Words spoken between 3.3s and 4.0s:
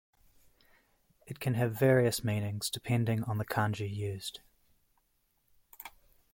the Kanji